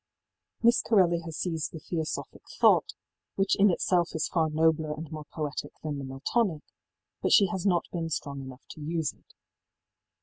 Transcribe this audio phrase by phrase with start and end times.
[0.63, 2.95] Miss Corelli has seized the Theosophic thought,
[3.35, 6.63] which in itself is far nobler and more poetic than the Miltonic,
[7.21, 9.35] but she has not been strong enough to use it.